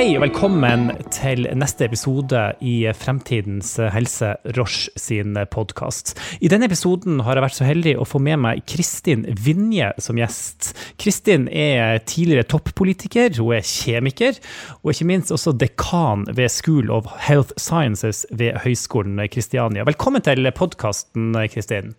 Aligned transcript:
Hei 0.00 0.14
og 0.16 0.22
velkommen 0.22 0.86
til 1.12 1.44
neste 1.60 1.84
episode 1.84 2.40
i 2.64 2.86
Fremtidens 2.96 3.74
helse, 3.92 4.30
Roche 4.56 4.88
sin 4.96 5.34
podkast. 5.52 6.14
I 6.40 6.48
denne 6.48 6.70
episoden 6.70 7.18
har 7.26 7.36
jeg 7.36 7.44
vært 7.44 7.56
så 7.58 7.66
heldig 7.68 7.92
å 8.00 8.06
få 8.08 8.16
med 8.24 8.40
meg 8.40 8.62
Kristin 8.64 9.26
Vinje 9.36 9.90
som 10.00 10.16
gjest. 10.16 10.70
Kristin 10.96 11.50
er 11.52 12.00
tidligere 12.08 12.48
toppolitiker, 12.48 13.36
hun 13.36 13.58
er 13.58 13.68
kjemiker, 13.68 14.40
og 14.80 14.94
ikke 14.94 15.08
minst 15.10 15.34
også 15.36 15.52
dekan 15.60 16.24
ved 16.32 16.48
School 16.48 16.88
of 16.88 17.04
Health 17.26 17.52
Sciences 17.60 18.24
ved 18.32 18.56
Høgskolen 18.64 19.20
Kristiania. 19.28 19.84
Velkommen 19.84 20.24
til 20.24 20.48
podkasten, 20.56 21.36
Kristin. 21.52 21.92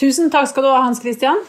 Tusen 0.00 0.32
takk 0.32 0.48
skal 0.48 0.64
du 0.64 0.72
ha, 0.72 0.80
Hans 0.88 1.04
Christian. 1.04 1.44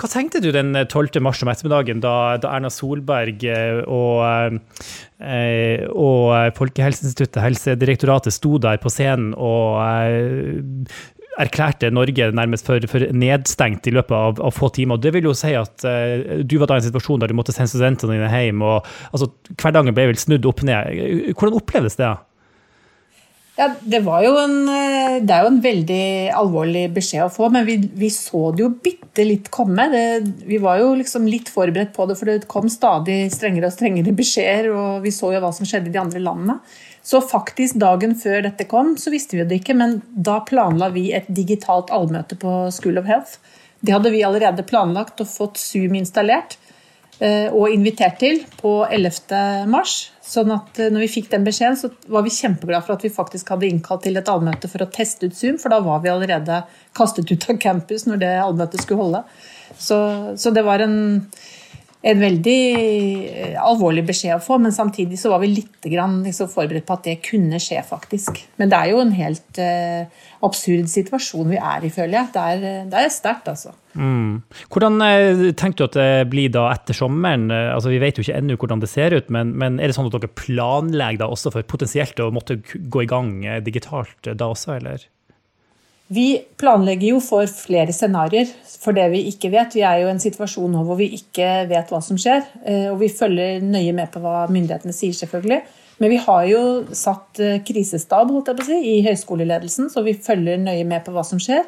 Hva 0.00 0.08
tenkte 0.08 0.40
du 0.40 0.48
den 0.54 0.72
12. 0.72 1.18
mars 1.20 1.42
om 1.44 1.50
ettermiddagen, 1.52 2.00
da, 2.00 2.38
da 2.40 2.54
Erna 2.56 2.70
Solberg 2.72 3.42
eh, 3.44 3.82
og, 3.84 4.56
eh, 5.20 5.84
og 5.92 6.56
Folkehelseinstituttet, 6.56 7.42
Helsedirektoratet, 7.44 8.32
sto 8.32 8.56
der 8.62 8.80
på 8.80 8.92
scenen 8.92 9.34
og 9.36 9.76
eh, 9.84 10.94
erklærte 11.40 11.90
Norge 11.92 12.30
nærmest 12.36 12.64
for, 12.68 12.80
for, 12.88 13.04
nedstengt 13.12 13.90
i 13.90 13.94
løpet 13.94 14.16
av, 14.16 14.40
av, 14.40 14.54
få 14.56 14.70
timer. 14.76 15.00
Det 15.00 15.12
vil 15.14 15.28
jo 15.30 15.36
si 15.36 15.52
at 15.56 15.84
uh, 15.86 16.40
du 16.44 16.56
var 16.60 16.68
da 16.68 16.76
i 16.76 16.82
en 16.82 16.88
situasjon 16.88 17.22
der 17.22 17.30
du 17.30 17.36
måtte 17.38 17.54
sende 17.54 17.70
studentene 17.72 18.18
dine 18.18 18.32
hjem. 18.32 18.64
og 18.66 18.88
altså, 19.12 19.30
Hverdagen 19.54 19.96
ble 19.96 20.10
vel 20.10 20.20
snudd 20.20 20.48
opp 20.50 20.64
ned. 20.66 21.30
Hvordan 21.30 21.60
opplevdes 21.60 21.96
det? 22.00 22.08
Ja, 22.08 22.18
det, 23.60 23.98
en, 24.00 24.54
eh, 24.68 25.16
det, 25.20 25.34
er 25.34 25.44
jo 25.44 25.50
en 25.50 25.60
veldig 25.64 26.04
alvorlig 26.38 26.84
beskjed 26.94 27.26
å 27.26 27.32
få, 27.32 27.50
men 27.52 27.66
vi, 27.66 27.76
vi 27.98 28.10
så 28.12 28.50
det 28.54 28.64
jo 28.64 28.70
bitte 28.84 29.26
litt 29.26 29.50
komme. 29.52 29.88
Det, 29.92 30.04
vi 30.48 30.60
var 30.62 30.80
jo 30.80 30.94
liksom 30.98 31.28
litt 31.28 31.50
forberedt 31.52 31.92
på 31.96 32.06
det, 32.08 32.16
for 32.18 32.30
det 32.30 32.48
kom 32.50 32.70
stadig 32.72 33.22
strengere 33.34 33.68
og 33.68 33.76
strengere 33.76 34.14
beskjeder. 34.22 34.70
Og 34.72 35.04
vi 35.04 35.12
så 35.14 35.34
jo 35.34 35.42
hva 35.44 35.52
som 35.56 35.68
skjedde 35.68 35.92
i 35.92 35.94
de 35.94 36.02
andre 36.02 36.22
landene. 36.24 36.60
Så 37.02 37.22
faktisk 37.24 37.78
dagen 37.80 38.16
før 38.20 38.42
dette 38.44 38.66
kom, 38.68 38.94
så 39.00 39.12
visste 39.12 39.38
vi 39.38 39.46
det 39.48 39.60
ikke, 39.62 39.76
men 39.76 40.00
da 40.12 40.40
planla 40.46 40.90
vi 40.94 41.10
et 41.16 41.28
digitalt 41.32 41.92
allmøte 41.94 42.36
på 42.40 42.66
School 42.76 43.00
of 43.00 43.08
Health. 43.08 43.38
Det 43.80 43.94
hadde 43.96 44.12
vi 44.12 44.24
allerede 44.24 44.66
planlagt 44.68 45.22
og 45.24 45.30
fått 45.30 45.60
Zoom 45.60 45.96
installert 45.96 46.58
og 47.20 47.72
invitert 47.72 48.16
til 48.22 48.38
på 48.60 48.78
11. 48.88 49.66
mars. 49.68 50.10
Sånn 50.30 50.52
at 50.54 50.78
eh, 50.78 50.90
når 50.92 51.06
vi 51.06 51.12
fikk 51.16 51.30
den 51.32 51.46
beskjeden, 51.46 51.78
så 51.78 51.90
var 52.12 52.22
vi 52.26 52.32
kjempeglade 52.34 52.86
for 52.86 52.94
at 52.94 53.06
vi 53.06 53.12
faktisk 53.12 53.50
hadde 53.50 53.66
innkalt 53.70 54.04
til 54.06 54.18
et 54.20 54.28
allmøte 54.30 54.70
for 54.70 54.84
å 54.84 54.90
teste 54.92 55.26
ut 55.26 55.36
Zoom, 55.36 55.58
for 55.58 55.72
da 55.72 55.80
var 55.82 56.02
vi 56.04 56.12
allerede 56.12 56.60
kastet 56.96 57.30
ut 57.32 57.48
av 57.50 57.58
campus 57.62 58.06
når 58.06 58.20
det 58.22 58.34
allmøtet 58.44 58.84
skulle 58.84 59.02
holde. 59.02 59.24
Så, 59.80 59.98
så 60.38 60.52
det 60.54 60.62
var 60.66 60.82
en, 60.84 61.00
en, 62.00 62.20
veldig 62.20 62.60
eh, 63.28 63.58
alvorlig 63.60 64.06
beskjed 64.08 64.36
å 64.36 64.42
få, 64.44 64.58
men 64.62 64.74
samtidig 64.74 65.18
så 65.20 65.32
var 65.32 65.42
vi 65.42 65.52
litt 65.52 65.88
liksom 65.90 66.50
forberedt 66.52 66.88
på 66.88 66.96
at 66.96 67.06
det 67.08 67.18
kunne 67.26 67.60
skje, 67.62 67.82
faktisk. 67.86 68.40
Men 68.60 68.72
det 68.72 68.78
er 68.78 68.92
jo 68.92 69.02
en 69.02 69.12
helt 69.16 69.60
uh, 69.60 70.24
absurd 70.46 70.88
situasjon 70.92 71.52
vi 71.52 71.60
er 71.60 71.84
i, 71.84 71.92
føler 71.92 72.18
jeg. 72.18 72.32
Det 72.34 72.46
er, 72.54 72.66
det 72.90 73.04
er 73.04 73.12
sterkt, 73.12 73.50
altså. 73.52 73.74
Mm. 73.98 74.42
Hvordan 74.70 75.02
eh, 75.02 75.44
tenker 75.58 75.80
du 75.80 75.86
at 75.88 75.96
det 75.98 76.28
blir 76.30 76.52
da 76.54 76.68
etter 76.74 76.96
sommeren? 76.96 77.48
Eh, 77.50 77.70
altså, 77.74 77.90
vi 77.92 78.00
vet 78.02 78.18
jo 78.18 78.24
ikke 78.24 78.38
ennå 78.38 78.58
hvordan 78.60 78.82
det 78.82 78.90
ser 78.92 79.16
ut, 79.16 79.30
men, 79.34 79.54
men, 79.58 79.80
er 79.80 79.90
det 79.90 79.96
sånn 79.98 80.10
at 80.10 80.16
dere 80.16 80.30
planlegger 80.38 81.24
da 81.24 81.30
også 81.32 81.52
for 81.54 81.66
potensielt 81.66 82.20
å 82.22 82.30
måtte 82.34 82.60
gå 82.62 83.04
i 83.04 83.10
gang 83.10 83.32
eh, 83.44 83.62
digitalt 83.64 84.30
da 84.30 84.50
også, 84.52 84.76
eller? 84.78 85.08
Vi 86.10 86.26
planlegger 86.58 87.12
jo 87.12 87.20
for 87.22 87.46
flere 87.46 87.94
scenarioer 87.94 88.48
for 88.80 88.96
det 88.96 89.06
vi 89.12 89.22
ikke 89.30 89.52
vet. 89.52 89.76
Vi 89.78 89.84
er 89.86 90.00
jo 90.02 90.08
i 90.08 90.14
en 90.14 90.22
situasjon 90.22 90.72
nå 90.74 90.82
hvor 90.88 90.98
vi 90.98 91.06
ikke 91.14 91.68
vet 91.70 91.92
hva 91.92 92.00
som 92.02 92.18
skjer. 92.18 92.42
Og 92.90 92.96
vi 92.98 93.12
følger 93.14 93.62
nøye 93.62 93.92
med 93.94 94.10
på 94.10 94.22
hva 94.24 94.48
myndighetene 94.50 94.94
sier, 94.96 95.14
selvfølgelig. 95.14 95.60
Men 96.02 96.10
vi 96.10 96.18
har 96.24 96.48
jo 96.50 96.62
satt 96.96 97.38
krisestab 97.68 98.32
holdt 98.34 98.50
jeg 98.50 98.58
på 98.58 98.64
å 98.64 98.68
si, 98.72 98.80
i 98.96 99.04
høyskoleledelsen, 99.06 99.86
så 99.92 100.02
vi 100.02 100.16
følger 100.18 100.58
nøye 100.58 100.82
med 100.88 101.06
på 101.06 101.14
hva 101.14 101.22
som 101.28 101.38
skjer. 101.38 101.62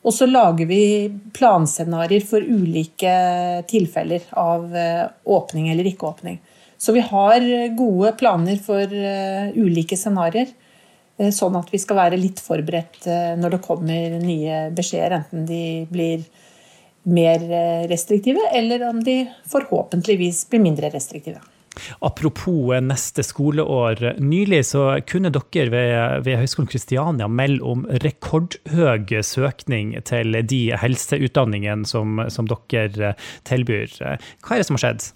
Og 0.00 0.14
så 0.16 0.28
lager 0.28 0.68
vi 0.68 1.10
planscenarioer 1.36 2.24
for 2.24 2.40
ulike 2.44 3.12
tilfeller 3.68 4.24
av 4.38 4.72
eh, 4.76 5.04
åpning 5.28 5.68
eller 5.72 5.90
ikke 5.90 6.08
åpning. 6.08 6.38
Så 6.80 6.94
vi 6.96 7.02
har 7.04 7.44
gode 7.76 8.14
planer 8.20 8.56
for 8.64 8.80
eh, 8.80 9.50
ulike 9.60 9.98
scenarioer. 10.00 10.54
Eh, 11.20 11.32
sånn 11.34 11.58
at 11.60 11.68
vi 11.72 11.80
skal 11.82 12.00
være 12.00 12.20
litt 12.20 12.40
forberedt 12.42 13.06
når 13.40 13.56
det 13.56 13.64
kommer 13.64 14.18
nye 14.22 14.66
beskjeder, 14.76 15.20
enten 15.20 15.46
de 15.48 15.62
blir 15.90 16.24
mer 17.10 17.44
restriktive, 17.88 18.42
eller 18.56 18.82
om 18.88 18.98
de 19.04 19.22
forhåpentligvis 19.48 20.46
blir 20.50 20.60
mindre 20.64 20.90
restriktive. 20.92 21.40
Apropos 22.00 22.80
neste 22.82 23.22
skoleår. 23.24 24.02
Nylig 24.20 24.64
så 24.72 24.84
kunne 25.08 25.30
dere 25.32 25.70
ved, 25.72 26.26
ved 26.26 26.40
Høgskolen 26.42 26.68
Kristiania 26.70 27.28
melde 27.30 27.64
om 27.66 27.86
rekordhøy 28.04 29.20
søkning 29.26 29.94
til 30.08 30.40
de 30.50 30.60
helseutdanningene 30.80 31.88
som, 31.88 32.20
som 32.28 32.50
dere 32.50 33.14
tilbyr. 33.48 33.96
Hva 34.00 34.56
er 34.56 34.62
det 34.62 34.68
som 34.68 34.78
har 34.78 34.86
skjedd? 34.86 35.10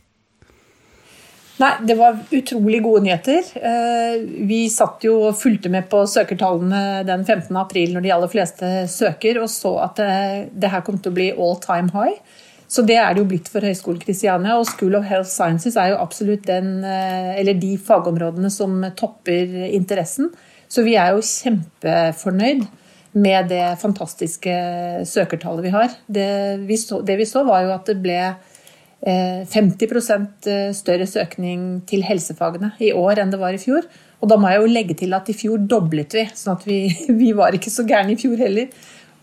Nei, 1.56 1.70
Det 1.86 1.94
var 1.94 2.18
utrolig 2.30 2.82
gode 2.82 3.04
nyheter. 3.04 3.44
Eh, 3.54 4.22
vi 4.48 4.64
satt 4.70 5.04
jo 5.06 5.20
og 5.28 5.36
fulgte 5.38 5.70
med 5.70 5.86
på 5.90 6.00
søkertallene 6.10 7.04
den 7.06 7.22
15. 7.22 7.54
april 7.60 7.94
når 7.94 8.02
de 8.02 8.14
aller 8.14 8.32
fleste 8.32 8.70
søker, 8.90 9.38
og 9.42 9.50
så 9.52 9.76
at 9.84 10.00
det, 10.00 10.14
det 10.50 10.72
her 10.72 10.82
kom 10.86 10.98
til 10.98 11.12
å 11.12 11.18
bli 11.20 11.28
all 11.30 11.60
time 11.62 11.94
high. 11.94 12.18
Så 12.66 12.82
det 12.82 12.96
er 12.98 13.14
det 13.14 13.22
jo 13.22 13.28
blitt 13.30 13.50
for 13.52 13.62
Høgskolen 13.62 14.00
Kristiania. 14.02 14.56
Og 14.58 14.66
School 14.66 14.96
of 14.98 15.06
Health 15.06 15.30
Sciences 15.30 15.76
er 15.78 15.92
jo 15.92 16.00
absolutt 16.02 16.48
den, 16.48 16.80
eh, 16.82 17.52
de 17.54 17.76
fagområdene 17.78 18.50
som 18.50 18.80
topper 18.98 19.54
interessen. 19.68 20.32
Så 20.66 20.82
vi 20.82 20.96
er 20.98 21.14
jo 21.14 21.22
kjempefornøyd 21.22 22.64
med 23.14 23.52
det 23.52 23.76
fantastiske 23.78 24.54
søkertallet 25.06 25.68
vi 25.68 25.74
har. 25.76 25.94
Det 26.10 26.26
vi 26.66 26.78
så, 26.80 26.98
det 27.06 27.14
vi 27.20 27.28
så 27.30 27.44
var 27.46 27.62
jo 27.62 27.74
at 27.76 27.86
det 27.86 28.00
ble 28.02 28.18
50 29.04 29.84
eh, 29.84 30.24
eh, 30.48 30.72
større 30.72 31.06
søkning 31.06 31.82
til 31.88 32.04
helsefagene 32.06 32.72
i 32.80 32.92
år 32.96 33.20
enn 33.20 33.32
det 33.34 33.40
var 33.40 33.56
i 33.56 33.60
fjor. 33.60 33.84
Og 34.24 34.30
da 34.30 34.38
må 34.40 34.48
jeg 34.48 34.62
jo 34.62 34.72
legge 34.72 34.96
til 34.96 35.12
at 35.12 35.28
i 35.28 35.36
fjor 35.36 35.60
doblet 35.68 36.16
vi, 36.16 36.24
sånn 36.32 36.56
at 36.56 36.64
vi, 36.68 36.88
vi 37.22 37.32
var 37.36 37.56
ikke 37.56 37.72
så 37.72 37.84
gærne 37.88 38.14
i 38.14 38.20
fjor 38.20 38.40
heller. 38.40 38.70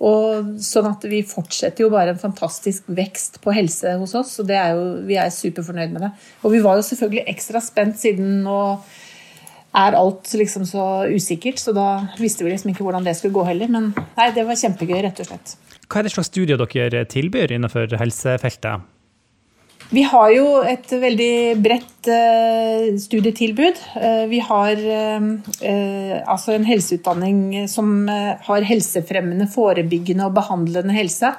Og 0.02 0.56
sånn 0.66 0.88
at 0.90 1.04
vi 1.10 1.22
fortsetter 1.26 1.86
jo 1.86 1.92
bare 1.94 2.16
en 2.16 2.22
fantastisk 2.22 2.88
vekst 2.90 3.38
på 3.44 3.54
helse 3.54 3.94
hos 4.02 4.16
oss, 4.18 4.34
og 4.42 4.50
er 4.50 4.74
jo, 4.74 4.86
vi 5.06 5.18
er 5.22 5.34
superfornøyd 5.34 5.94
med 5.94 6.08
det. 6.08 6.12
Og 6.42 6.56
vi 6.56 6.62
var 6.66 6.80
jo 6.80 6.86
selvfølgelig 6.88 7.28
ekstra 7.30 7.62
spent 7.62 8.02
siden 8.02 8.40
nå 8.46 8.62
er 9.78 9.96
alt 9.96 10.34
liksom 10.36 10.66
så 10.68 11.06
usikkert, 11.08 11.62
så 11.62 11.74
da 11.74 11.88
visste 12.20 12.44
vi 12.44 12.52
liksom 12.52 12.74
ikke 12.74 12.84
hvordan 12.84 13.06
det 13.06 13.14
skulle 13.18 13.38
gå 13.38 13.46
heller. 13.48 13.70
Men 13.72 13.92
nei, 14.18 14.32
det 14.36 14.46
var 14.50 14.58
kjempegøy, 14.60 14.98
rett 15.06 15.22
og 15.22 15.30
slett. 15.30 15.54
Hva 15.86 16.02
er 16.02 16.08
det 16.08 16.16
slags 16.16 16.32
studier 16.34 16.66
dere 16.66 17.06
tilbyr 17.10 17.54
innenfor 17.56 17.94
helsefeltet? 18.02 18.91
Vi 19.92 20.06
har 20.08 20.30
jo 20.32 20.46
et 20.64 20.88
veldig 20.88 21.58
bredt 21.60 22.08
uh, 22.08 22.94
studietilbud. 22.96 23.82
Uh, 24.00 24.24
vi 24.32 24.38
har 24.40 24.80
uh, 24.80 25.26
altså 26.32 26.54
en 26.56 26.64
helseutdanning 26.64 27.68
som 27.68 28.08
har 28.08 28.68
helsefremmende, 28.70 29.50
forebyggende 29.52 30.30
og 30.30 30.38
behandlende 30.40 30.96
helse. 30.96 31.34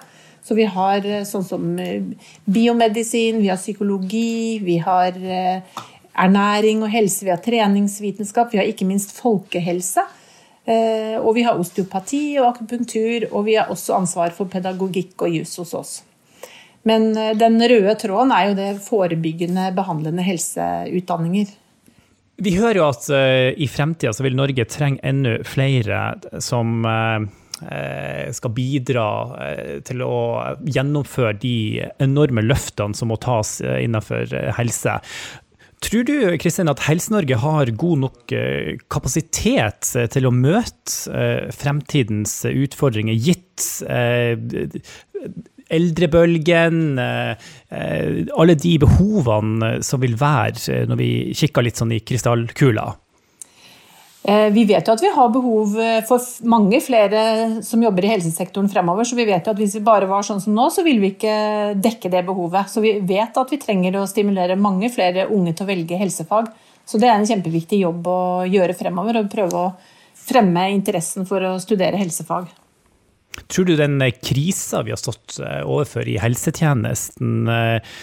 Så 0.45 0.59
vi 0.59 0.67
har 0.69 1.07
sånn 1.25 1.47
som 1.47 1.65
biomedisin, 2.51 3.39
vi 3.41 3.49
har 3.49 3.61
psykologi, 3.61 4.59
vi 4.61 4.77
har 4.83 5.15
ernæring 5.15 6.83
og 6.83 6.91
helse, 6.91 7.23
vi 7.23 7.31
har 7.31 7.41
treningsvitenskap, 7.41 8.51
vi 8.51 8.59
har 8.59 8.67
ikke 8.67 8.89
minst 8.91 9.15
folkehelse. 9.15 10.03
Og 11.23 11.31
vi 11.39 11.47
har 11.47 11.63
osteopati 11.63 12.25
og 12.43 12.57
akupunktur, 12.57 13.31
og 13.31 13.47
vi 13.47 13.55
har 13.55 13.71
også 13.71 14.01
ansvar 14.03 14.35
for 14.35 14.51
pedagogikk 14.51 15.29
og 15.29 15.39
jus 15.39 15.55
hos 15.63 15.79
oss. 15.79 16.01
Men 16.89 17.13
eh, 17.17 17.35
den 17.39 17.61
røde 17.61 17.95
tråden 18.01 18.33
er 18.35 18.49
jo 18.49 18.57
det 18.59 18.71
forebyggende, 18.87 19.71
behandlende 19.77 20.25
helseutdanninger. 20.27 21.53
Vi 22.43 22.57
hører 22.57 22.81
jo 22.81 22.89
at 22.89 23.07
uh, 23.13 23.53
i 23.55 23.69
fremtida 23.71 24.11
så 24.17 24.25
vil 24.27 24.35
Norge 24.39 24.65
trenge 24.67 25.03
enda 25.07 25.37
flere 25.47 26.01
som 26.43 26.83
uh, 26.83 27.23
skal 28.35 28.55
bidra 28.57 29.05
til 29.87 30.01
å 30.03 30.17
gjennomføre 30.67 31.37
de 31.39 31.85
enorme 32.03 32.43
løftene 32.43 32.99
som 32.99 33.13
må 33.13 33.21
tas 33.23 33.61
innenfor 33.63 34.33
helse. 34.57 34.97
Tror 35.87 36.09
du 36.09 36.17
Kristin, 36.43 36.73
at 36.73 36.83
Helse-Norge 36.83 37.39
har 37.39 37.71
god 37.79 38.03
nok 38.03 38.35
kapasitet 38.91 39.93
til 40.11 40.27
å 40.27 40.35
møte 40.35 41.31
fremtidens 41.55 42.41
utfordringer, 42.51 43.15
gitt 43.15 43.69
eldrebølgen, 45.73 46.99
eh, 46.99 47.31
eh, 47.69 48.27
alle 48.37 48.57
de 48.59 48.77
behovene 48.83 49.79
som 49.85 50.03
vil 50.03 50.19
være 50.21 50.67
eh, 50.73 50.85
når 50.89 51.01
vi 51.01 51.13
kikker 51.37 51.65
litt 51.65 51.81
sånn 51.81 51.95
i 51.97 52.03
krystallkula? 52.05 52.91
Vi 54.23 54.63
vet 54.69 54.87
jo 54.87 54.93
at 54.95 55.01
vi 55.03 55.09
har 55.11 55.33
behov 55.35 55.73
for 56.07 56.27
mange 56.47 56.79
flere 56.79 57.23
som 57.67 57.83
jobber 57.83 58.05
i 58.07 58.13
helsesektoren 58.13 58.69
fremover. 58.71 59.03
Så 59.03 59.17
vi 59.19 59.25
vet 59.27 59.49
jo 59.49 59.51
at 59.51 59.59
hvis 59.59 59.75
vi 59.75 59.83
bare 59.83 60.07
var 60.07 60.23
sånn 60.23 60.39
som 60.45 60.55
nå, 60.55 60.69
så 60.71 60.85
vil 60.87 61.01
vi 61.03 61.11
ikke 61.17 61.35
dekke 61.83 62.13
det 62.13 62.23
behovet. 62.29 62.71
Så 62.71 62.85
vi 62.85 62.93
vet 63.03 63.41
at 63.43 63.51
vi 63.51 63.59
trenger 63.59 63.99
å 63.99 64.07
stimulere 64.07 64.55
mange 64.55 64.93
flere 64.95 65.27
unge 65.27 65.57
til 65.59 65.67
å 65.67 65.73
velge 65.73 65.99
helsefag. 65.99 66.53
Så 66.87 67.03
det 67.03 67.11
er 67.11 67.17
en 67.17 67.27
kjempeviktig 67.27 67.83
jobb 67.83 68.07
å 68.07 68.21
gjøre 68.47 68.79
fremover. 68.79 69.19
og 69.25 69.35
prøve 69.35 69.59
å 69.59 69.75
fremme 70.23 70.71
interessen 70.71 71.27
for 71.27 71.43
å 71.43 71.57
studere 71.59 71.99
helsefag. 71.99 72.47
Tror 73.49 73.67
du 73.69 73.75
den 73.77 73.99
krisa 74.21 74.83
vi 74.85 74.93
har 74.93 75.01
stått 75.01 75.39
eh, 75.41 75.63
overfor 75.65 76.09
i 76.09 76.19
helsetjenesten, 76.21 77.49
eh, 77.49 77.97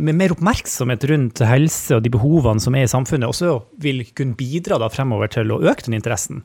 med 0.00 0.18
mer 0.18 0.34
oppmerksomhet 0.34 1.04
rundt 1.08 1.40
helse 1.48 1.96
og 1.96 2.04
de 2.04 2.12
behovene 2.12 2.60
som 2.60 2.76
er 2.76 2.84
i 2.84 2.90
samfunnet, 2.90 3.28
også 3.28 3.58
vil 3.80 4.02
kunne 4.16 4.36
bidra 4.36 4.80
fremover 4.92 5.32
til 5.32 5.52
å 5.52 5.62
øke 5.64 5.86
den 5.86 5.96
interessen? 5.96 6.42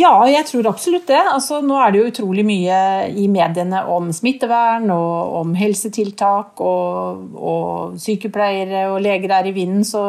Ja, 0.00 0.12
jeg 0.30 0.46
tror 0.48 0.68
absolutt 0.70 1.08
det. 1.10 1.18
Altså, 1.18 1.58
nå 1.64 1.76
er 1.82 1.92
det 1.92 2.00
jo 2.00 2.10
utrolig 2.12 2.44
mye 2.46 2.76
i 3.20 3.26
mediene 3.28 3.82
om 3.90 4.08
smittevern 4.14 4.86
og 4.94 5.34
om 5.40 5.52
helsetiltak, 5.58 6.62
og, 6.64 7.34
og 7.36 7.98
sykepleiere 8.00 8.86
og 8.92 9.00
leger 9.04 9.34
er 9.36 9.50
i 9.50 9.54
vinden. 9.56 9.84
Så, 9.84 10.04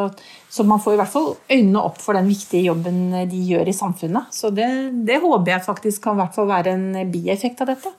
så, 0.47 0.63
man 0.67 0.79
får 0.83 0.95
i 0.95 1.01
hvert 1.01 1.11
fall 1.11 1.29
øynene 1.49 1.83
opp 1.83 1.99
for 2.03 2.15
den 2.17 2.29
viktige 2.29 2.69
jobben 2.69 3.03
de 3.31 3.43
gjør 3.51 3.71
i 3.71 3.75
samfunnet. 3.75 4.31
Så 4.35 4.53
det, 4.55 4.69
det 5.07 5.19
håper 5.25 5.55
jeg 5.55 5.67
faktisk 5.67 6.07
kan 6.07 6.21
være 6.21 6.75
en 6.77 6.87
bieffekt 7.11 7.65
av 7.65 7.73
dette. 7.73 7.91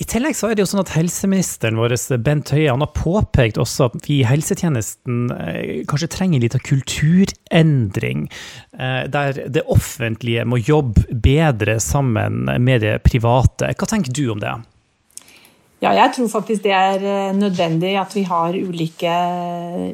I 0.00 0.06
tillegg 0.08 0.32
så 0.32 0.48
er 0.48 0.56
det 0.56 0.64
jo 0.64 0.70
sånn 0.70 0.80
at 0.80 0.94
helseministeren 0.94 1.76
vår, 1.76 1.92
Bent 2.24 2.54
Høie, 2.54 2.70
han 2.72 2.80
har 2.80 2.92
påpekt 2.96 3.58
også 3.60 3.90
at 3.90 4.06
vi 4.08 4.22
i 4.22 4.28
helsetjenesten 4.28 5.26
eh, 5.34 5.82
kanskje 5.90 6.08
trenger 6.14 6.40
litt 6.40 6.56
av 6.56 6.64
kulturendring. 6.64 8.24
Eh, 8.72 9.02
der 9.12 9.42
det 9.52 9.66
offentlige 9.68 10.46
må 10.48 10.62
jobbe 10.62 11.04
bedre 11.12 11.76
sammen 11.84 12.48
med 12.48 12.80
det 12.86 12.96
private. 13.04 13.74
Hva 13.76 13.90
tenker 13.90 14.16
du 14.16 14.24
om 14.32 14.40
det? 14.40 14.54
Ja, 15.80 15.92
jeg 15.96 16.12
tror 16.16 16.32
faktisk 16.32 16.64
det 16.64 16.72
er 16.76 17.04
eh, 17.04 17.36
nødvendig 17.36 17.92
at 18.00 18.16
vi 18.16 18.24
har 18.28 18.56
ulike, 18.56 19.12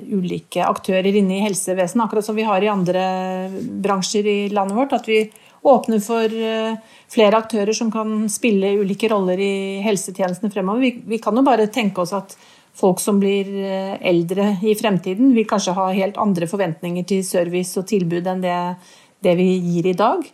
ulike 0.07 0.71
aktører 0.71 1.19
inne 1.19 1.41
i 1.41 1.45
helsevesenet, 1.49 2.07
akkurat 2.07 2.27
som 2.27 2.39
vi 2.39 2.47
har 2.47 2.63
i 2.63 2.71
andre 2.71 3.03
bransjer 3.83 4.31
i 4.31 4.39
landet 4.55 4.79
vårt. 4.79 4.95
At 4.95 5.11
vi 5.11 5.25
åpner 5.67 6.01
for 6.03 6.33
flere 7.11 7.39
aktører 7.39 7.75
som 7.77 7.91
kan 7.91 8.29
spille 8.31 8.75
ulike 8.81 9.09
roller 9.11 9.41
i 9.43 9.83
helsetjenestene 9.85 10.53
fremover. 10.53 10.85
Vi, 10.85 10.93
vi 11.17 11.19
kan 11.23 11.37
jo 11.37 11.45
bare 11.47 11.67
tenke 11.75 12.05
oss 12.05 12.15
at 12.17 12.37
folk 12.77 13.01
som 13.01 13.21
blir 13.21 13.49
eh, 13.65 13.97
eldre 14.09 14.51
i 14.63 14.75
fremtiden, 14.77 15.33
vil 15.35 15.49
kanskje 15.49 15.77
ha 15.77 15.89
helt 15.97 16.19
andre 16.21 16.49
forventninger 16.51 17.07
til 17.09 17.25
service 17.27 17.79
og 17.81 17.89
tilbud 17.89 18.27
enn 18.29 18.45
det, 18.45 18.59
det 19.25 19.37
vi 19.39 19.49
gir 19.55 19.89
i 19.93 19.97
dag. 19.97 20.27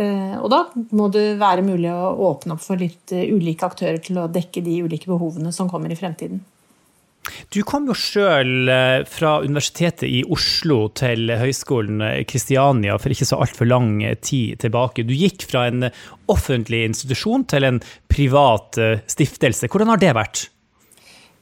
Eh, 0.00 0.36
og 0.38 0.48
da 0.52 0.62
må 0.96 1.10
det 1.12 1.34
være 1.40 1.66
mulig 1.66 1.92
å 1.92 2.14
åpne 2.30 2.56
opp 2.56 2.64
for 2.64 2.80
litt 2.80 3.12
eh, 3.12 3.28
ulike 3.28 3.68
aktører 3.68 4.00
til 4.04 4.22
å 4.22 4.30
dekke 4.32 4.64
de 4.64 4.80
ulike 4.86 5.10
behovene 5.10 5.52
som 5.52 5.70
kommer 5.70 5.92
i 5.92 5.98
fremtiden. 5.98 6.40
Du 7.52 7.60
kom 7.68 7.88
jo 7.90 7.96
sjøl 7.96 8.70
eh, 8.72 9.02
fra 9.08 9.38
Universitetet 9.44 10.06
i 10.08 10.22
Oslo 10.24 10.86
til 10.98 11.32
Høgskolen 11.40 12.02
Kristiania 12.28 12.98
for 13.00 13.14
ikke 13.14 13.28
så 13.28 13.40
altfor 13.42 13.68
lang 13.70 14.00
tid 14.24 14.60
tilbake. 14.62 15.06
Du 15.06 15.14
gikk 15.16 15.46
fra 15.50 15.66
en 15.70 15.90
offentlig 16.32 16.84
institusjon 16.88 17.46
til 17.50 17.68
en 17.68 17.82
privat 18.12 18.78
eh, 18.80 19.04
stiftelse. 19.10 19.70
Hvordan 19.70 19.92
har 19.94 20.02
det 20.02 20.16
vært? 20.16 20.46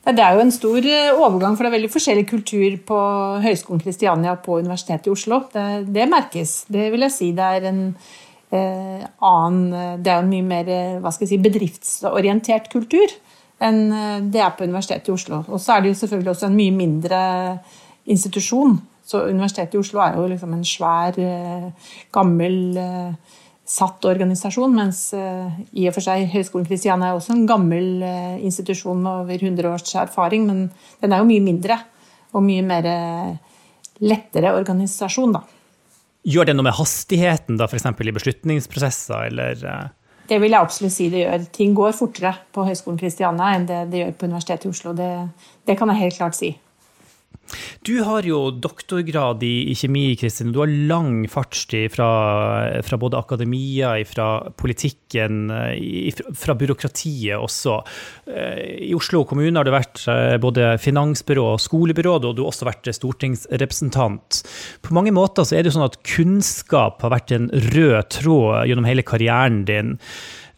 Det 0.00 0.24
er 0.24 0.36
jo 0.36 0.42
en 0.42 0.54
stor 0.54 0.86
eh, 0.88 1.12
overgang, 1.12 1.56
for 1.56 1.66
det 1.66 1.70
er 1.70 1.76
veldig 1.76 1.92
forskjellig 1.92 2.26
kultur 2.30 2.76
på 2.88 3.00
Høgskolen 3.44 3.82
Kristiania 3.84 4.34
på 4.40 4.60
Universitetet 4.62 5.10
i 5.10 5.14
Oslo. 5.14 5.42
Det, 5.52 5.66
det, 5.92 6.08
merkes, 6.10 6.64
det 6.72 6.88
vil 6.94 7.04
jeg 7.06 7.16
si. 7.16 7.32
Det 7.36 7.48
er 7.58 7.68
en 7.68 7.82
eh, 8.56 9.04
annen 9.28 10.00
Det 10.00 10.12
er 10.12 10.22
en 10.22 10.32
mye 10.32 10.46
mer 10.46 11.12
si, 11.20 11.36
bedriftsorientert 11.36 12.72
kultur 12.72 13.12
enn 13.60 13.80
eh, 13.92 14.22
det 14.32 14.42
er 14.42 14.54
på 14.56 14.66
Universitetet 14.66 15.10
i 15.10 15.14
Oslo. 15.14 15.42
Og 15.48 15.60
så 15.60 15.76
er 15.76 15.84
det 15.84 15.92
jo 15.92 15.98
selvfølgelig 16.02 16.32
også 16.34 16.48
en 16.48 16.56
mye 16.58 16.76
mindre 16.76 17.20
institusjon. 18.10 18.78
Så 19.06 19.24
Universitetet 19.28 19.76
i 19.76 19.82
Oslo 19.82 20.02
er 20.04 20.16
jo 20.16 20.28
liksom 20.30 20.56
en 20.56 20.66
svær, 20.66 21.18
eh, 21.20 21.92
gammel, 22.14 22.58
eh, 22.80 23.36
satt 23.70 24.06
organisasjon, 24.08 24.72
mens 24.74 25.12
i 25.14 25.84
og 25.86 25.92
for 25.94 26.02
seg 26.02 26.24
Høgskolen 26.32 26.64
Kristiania 26.66 27.12
er 27.12 27.14
også 27.14 27.36
en 27.36 27.44
gammel 27.46 28.02
institusjon 28.42 28.98
med 28.98 29.20
over 29.20 29.44
100 29.44 29.68
års 29.70 29.94
erfaring, 29.94 30.48
men 30.48 30.64
den 30.98 31.12
er 31.14 31.22
jo 31.22 31.28
mye 31.28 31.44
mindre 31.44 31.76
og 32.34 32.42
mye 32.42 32.64
mer 32.66 32.88
lettere 34.02 34.50
organisasjon, 34.58 35.36
da. 35.38 35.44
Gjør 36.26 36.50
det 36.50 36.56
noe 36.56 36.66
med 36.66 36.74
hastigheten 36.80 37.62
da, 37.62 37.70
f.eks. 37.70 37.86
i 37.86 38.16
beslutningsprosesser, 38.18 39.30
eller? 39.30 39.62
Det 40.30 40.38
vil 40.38 40.54
jeg 40.54 40.62
absolutt 40.62 40.94
si 40.94 41.08
det 41.10 41.24
gjør. 41.24 41.46
Ting 41.50 41.72
går 41.74 41.96
fortere 41.98 42.34
på 42.54 42.64
Høgskolen 42.68 43.00
Kristiania 43.00 43.50
enn 43.56 43.66
det 43.66 43.80
det 43.90 44.04
gjør 44.04 44.12
på 44.18 44.28
Universitetet 44.30 44.68
i 44.68 44.70
Oslo. 44.70 44.92
Det, 44.94 45.10
det 45.66 45.74
kan 45.78 45.90
jeg 45.90 46.04
helt 46.04 46.20
klart 46.20 46.38
si. 46.38 46.52
Du 47.86 47.94
har 48.06 48.26
jo 48.26 48.50
doktorgrad 48.52 49.42
i, 49.46 49.70
i 49.72 49.76
kjemi, 49.78 50.14
Kristin. 50.20 50.52
Du 50.52 50.60
har 50.62 50.70
lang 50.90 51.24
fartstid 51.30 51.92
fra, 51.94 52.10
fra, 52.86 52.98
både 53.00 53.18
akademia, 53.18 53.94
fra 54.08 54.28
politikken, 54.60 55.48
i, 55.74 56.10
fra 56.36 56.56
byråkratiet 56.58 57.38
også. 57.40 57.78
Eh, 58.30 58.60
I 58.90 58.92
Oslo 58.96 59.24
kommune 59.28 59.56
har 59.58 59.68
du 59.68 59.74
vært 59.74 60.04
eh, 60.10 60.36
både 60.42 60.74
finansbyrå 60.82 61.46
og 61.54 61.64
skolebyråd, 61.64 62.28
og 62.28 62.36
du 62.36 62.44
har 62.44 62.52
også 62.52 62.68
vært 62.68 62.92
stortingsrepresentant. 62.96 64.42
På 64.84 64.96
mange 64.96 65.14
måter 65.16 65.46
så 65.46 65.56
er 65.56 65.64
det 65.64 65.72
jo 65.72 65.78
sånn 65.78 65.88
at 65.88 66.00
kunnskap 66.06 67.02
har 67.04 67.14
vært 67.16 67.34
en 67.36 67.50
rød 67.70 68.12
tråd 68.20 68.70
gjennom 68.70 68.88
hele 68.88 69.06
karrieren 69.06 69.64
din. 69.68 69.96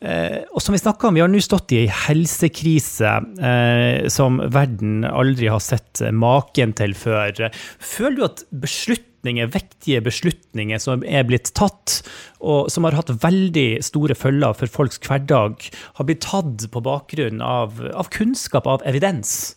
Eh, 0.02 0.42
og 0.50 0.62
som 0.62 0.74
Vi 0.74 0.80
snakket 0.82 1.08
om, 1.08 1.14
vi 1.14 1.22
har 1.22 1.30
nå 1.30 1.40
stått 1.42 1.72
i 1.76 1.84
ei 1.84 1.92
helsekrise 2.06 3.12
eh, 3.38 4.08
som 4.10 4.40
verden 4.50 5.06
aldri 5.06 5.50
har 5.52 5.62
sett 5.62 6.02
maken 6.10 6.74
til 6.78 6.96
før. 6.98 7.46
Føler 7.78 8.18
du 8.18 8.24
at 8.26 8.44
beslutninger, 8.64 9.52
vektige 9.54 10.02
beslutninger 10.02 10.82
som 10.82 11.06
er 11.06 11.26
blitt 11.28 11.52
tatt, 11.58 12.00
og 12.42 12.66
som 12.72 12.88
har 12.88 12.98
hatt 12.98 13.14
veldig 13.22 13.82
store 13.86 14.18
følger 14.18 14.58
for 14.58 14.74
folks 14.80 14.98
hverdag, 15.06 15.70
har 15.98 16.08
blitt 16.08 16.26
tatt 16.26 16.66
på 16.72 16.82
bakgrunn 16.82 17.42
av, 17.44 17.78
av 17.94 18.10
kunnskap, 18.10 18.66
av 18.66 18.82
evidens? 18.88 19.54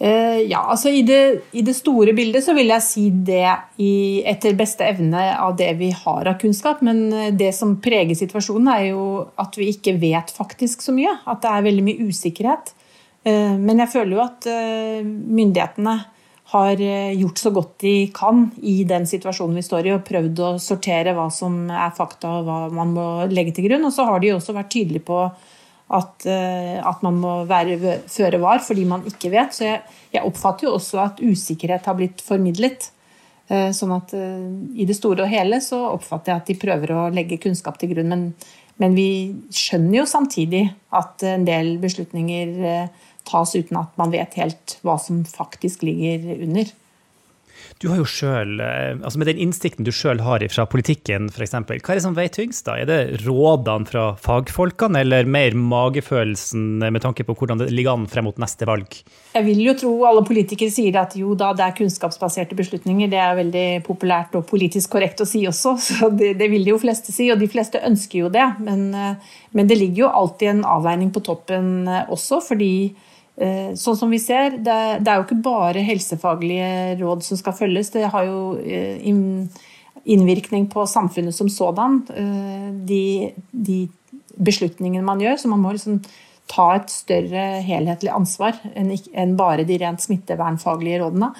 Eh, 0.00 0.38
ja, 0.48 0.62
altså 0.72 0.88
i 0.88 1.02
det, 1.04 1.42
i 1.52 1.60
det, 1.60 1.74
store 1.76 2.14
bildet 2.16 2.40
så 2.46 2.54
vil 2.56 2.70
jeg 2.72 2.84
si 2.86 3.02
det 3.12 3.44
i, 3.84 4.22
etter 4.24 4.56
beste 4.56 4.86
evne 4.88 5.26
av 5.34 5.58
det 5.58 5.74
vi 5.76 5.90
har 5.92 6.30
av 6.30 6.38
kunnskap. 6.40 6.80
Men 6.86 7.02
eh, 7.12 7.34
det 7.36 7.50
som 7.56 7.76
preger 7.84 8.16
situasjonen, 8.16 8.70
er 8.72 8.86
jo 8.94 9.02
at 9.40 9.60
vi 9.60 9.68
ikke 9.74 9.98
vet 10.00 10.32
faktisk 10.32 10.86
så 10.86 10.96
mye. 10.96 11.18
At 11.28 11.44
det 11.44 11.52
er 11.52 11.68
veldig 11.68 11.84
mye 11.90 12.08
usikkerhet. 12.08 12.72
Eh, 13.28 13.52
men 13.60 13.84
jeg 13.84 13.92
føler 13.92 14.16
jo 14.16 14.24
at 14.24 14.48
myndighetene 14.48 15.98
har 16.50 16.80
gjort 16.80 17.38
så 17.38 17.50
godt 17.54 17.76
de 17.84 17.94
kan 18.10 18.48
i 18.66 18.80
den 18.88 19.04
situasjonen 19.06 19.60
vi 19.60 19.62
står 19.62 19.86
i, 19.86 19.92
og 19.94 20.02
prøvd 20.08 20.40
å 20.42 20.48
sortere 20.58 21.12
hva 21.14 21.28
som 21.30 21.68
er 21.70 21.92
fakta 21.94 22.40
og 22.40 22.48
hva 22.48 22.56
man 22.74 22.96
må 22.96 23.06
legge 23.30 23.52
til 23.54 23.68
grunn. 23.68 23.84
Og 23.86 23.94
så 23.94 24.08
har 24.08 24.18
de 24.24 24.32
også 24.34 24.56
vært 24.56 24.72
tydelige 24.72 25.04
på 25.12 25.20
at, 25.90 26.26
eh, 26.26 26.78
at, 26.78 27.02
man 27.02 27.18
må 27.18 27.34
være 27.50 27.98
føre 28.10 28.38
var 28.42 28.62
fordi 28.62 28.86
man 28.88 29.04
ikke 29.08 29.32
vet. 29.32 29.54
Så 29.56 29.66
jeg, 29.66 29.82
jeg, 30.14 30.24
oppfatter 30.26 30.68
jo 30.68 30.76
også 30.78 31.02
at 31.02 31.22
usikkerhet 31.24 31.88
har 31.90 31.98
blitt 31.98 32.22
formidlet. 32.24 32.90
Eh, 33.50 33.70
sånn 33.74 33.94
at 33.96 34.14
eh, 34.14 34.48
i 34.78 34.86
det 34.86 34.96
store 34.98 35.26
og 35.26 35.32
hele 35.32 35.58
så 35.64 35.82
oppfatter 35.90 36.32
jeg 36.32 36.42
at 36.42 36.50
de 36.52 36.58
prøver 36.62 36.94
å 36.94 37.08
legge 37.14 37.40
kunnskap 37.42 37.80
til 37.80 37.90
grunn. 37.94 38.12
Men, 38.12 38.26
men 38.82 38.98
vi 38.98 39.10
skjønner 39.54 40.02
jo 40.02 40.08
samtidig 40.10 40.68
at 40.96 41.26
en 41.26 41.46
del 41.48 41.74
beslutninger 41.82 42.54
tas 43.28 43.52
uten 43.52 43.76
at 43.82 43.98
man 44.00 44.12
vet 44.14 44.38
helt 44.40 44.78
hva 44.86 44.96
som 45.02 45.24
faktisk 45.28 45.82
ligger 45.86 46.38
under. 46.38 46.70
Du 47.80 47.88
har 47.88 47.96
jo 47.96 48.04
selv, 48.04 48.60
eh, 48.60 48.98
altså 49.00 49.18
Med 49.18 49.30
den 49.30 49.40
innsikten 49.40 49.86
du 49.86 49.92
sjøl 49.94 50.20
har 50.20 50.44
fra 50.52 50.66
politikken, 50.68 51.30
f.eks., 51.32 51.54
hva 51.54 51.76
er 51.76 51.98
det 51.98 52.04
som 52.04 52.16
veier 52.16 52.32
tyngst? 52.34 52.66
da? 52.66 52.76
Er 52.76 52.88
det 52.88 53.22
rådene 53.24 53.88
fra 53.88 54.04
fagfolkene, 54.20 55.00
eller 55.00 55.24
mer 55.24 55.56
magefølelsen 55.56 56.84
med 56.84 57.00
tanke 57.00 57.24
på 57.24 57.36
hvordan 57.38 57.62
det 57.62 57.70
ligger 57.72 57.96
an 57.96 58.06
frem 58.10 58.28
mot 58.28 58.40
neste 58.40 58.68
valg? 58.68 59.00
Jeg 59.34 59.46
vil 59.46 59.62
jo 59.64 59.76
tro 59.80 59.92
alle 60.08 60.24
politikere 60.26 60.72
sier 60.74 60.98
at 61.00 61.16
jo 61.18 61.34
da, 61.38 61.52
det 61.56 61.66
er 61.66 61.76
kunnskapsbaserte 61.78 62.58
beslutninger. 62.58 63.10
Det 63.12 63.20
er 63.20 63.38
veldig 63.38 63.66
populært 63.86 64.36
og 64.38 64.48
politisk 64.50 64.92
korrekt 64.96 65.22
å 65.24 65.28
si 65.28 65.46
også, 65.48 65.76
så 65.88 66.10
det, 66.12 66.34
det 66.40 66.50
vil 66.52 66.66
de 66.66 66.74
jo 66.74 66.80
fleste 66.82 67.14
si. 67.16 67.30
Og 67.32 67.40
de 67.40 67.50
fleste 67.50 67.80
ønsker 67.86 68.26
jo 68.26 68.32
det. 68.32 68.48
Men, 68.60 68.90
eh, 68.94 69.36
men 69.56 69.70
det 69.70 69.80
ligger 69.80 70.06
jo 70.06 70.16
alltid 70.22 70.54
en 70.54 70.66
avveining 70.78 71.14
på 71.14 71.24
toppen 71.26 71.88
eh, 71.88 72.04
også, 72.12 72.42
fordi 72.44 72.72
sånn 73.78 73.96
som 73.96 74.10
vi 74.12 74.18
ser, 74.20 74.58
det, 74.60 74.74
er 75.00 75.20
jo 75.20 75.24
ikke 75.24 75.42
bare 75.44 75.84
helsefaglige 75.84 76.96
råd 77.00 77.24
som 77.24 77.38
skal 77.40 77.56
følges. 77.56 77.92
Det 77.94 78.10
har 78.12 78.26
jo 78.28 78.40
eh, 78.60 79.00
innvirkning 80.04 80.66
på 80.72 80.84
samfunnet 80.88 81.36
som 81.36 81.48
sådan. 81.52 82.02
Eh, 82.12 82.66
de, 82.88 83.04
de 83.50 83.78
beslutningene 84.36 85.06
man 85.06 85.22
gjør. 85.24 85.40
Så 85.40 85.52
man 85.52 85.64
må 85.64 85.72
liksom 85.76 86.02
ta 86.50 86.68
et 86.76 86.92
større 86.92 87.46
helhetlig 87.62 88.10
ansvar 88.12 88.58
enn 88.74 89.36
bare 89.38 89.64
de 89.64 89.76
rent 89.80 90.02
smittevernfaglige 90.02 91.00
rådene. 91.04 91.30